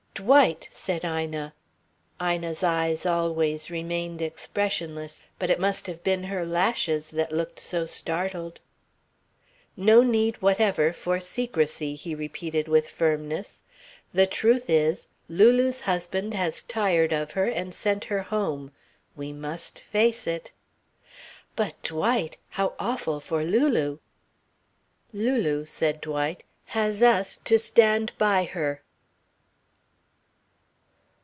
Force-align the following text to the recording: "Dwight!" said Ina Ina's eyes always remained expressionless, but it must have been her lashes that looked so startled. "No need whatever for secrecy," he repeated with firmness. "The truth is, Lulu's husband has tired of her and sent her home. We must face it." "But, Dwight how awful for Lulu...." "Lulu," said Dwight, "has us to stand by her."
"Dwight!" 0.13 0.69
said 0.71 1.03
Ina 1.05 1.53
Ina's 2.21 2.61
eyes 2.63 3.07
always 3.07 3.71
remained 3.71 4.21
expressionless, 4.21 5.19
but 5.39 5.49
it 5.49 5.59
must 5.59 5.87
have 5.87 6.03
been 6.03 6.25
her 6.25 6.45
lashes 6.45 7.09
that 7.11 7.31
looked 7.31 7.59
so 7.61 7.85
startled. 7.87 8.59
"No 9.75 10.03
need 10.03 10.39
whatever 10.39 10.91
for 10.93 11.19
secrecy," 11.19 11.95
he 11.95 12.13
repeated 12.13 12.67
with 12.67 12.87
firmness. 12.89 13.63
"The 14.13 14.27
truth 14.27 14.69
is, 14.69 15.07
Lulu's 15.29 15.81
husband 15.81 16.33
has 16.35 16.61
tired 16.61 17.13
of 17.13 17.31
her 17.31 17.45
and 17.47 17.73
sent 17.73 18.03
her 18.05 18.21
home. 18.23 18.71
We 19.15 19.31
must 19.33 19.79
face 19.79 20.27
it." 20.27 20.51
"But, 21.55 21.81
Dwight 21.81 22.37
how 22.49 22.75
awful 22.77 23.21
for 23.21 23.43
Lulu...." 23.43 23.97
"Lulu," 25.13 25.65
said 25.65 25.99
Dwight, 25.99 26.43
"has 26.65 27.01
us 27.01 27.37
to 27.45 27.57
stand 27.57 28.11
by 28.19 28.43
her." 28.43 28.83